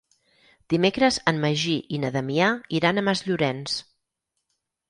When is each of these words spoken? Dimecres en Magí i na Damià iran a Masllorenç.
Dimecres 0.73 1.19
en 1.31 1.41
Magí 1.43 1.75
i 1.97 2.01
na 2.05 2.11
Damià 2.17 2.49
iran 2.79 2.99
a 3.03 3.07
Masllorenç. 3.11 3.77